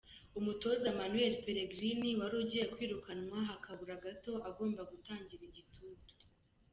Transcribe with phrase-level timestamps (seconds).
[0.39, 6.13] Umutoza Manuelle Pellegrini wari ugiye kwirukanwa hakabura gato agomba gutangira igitutu.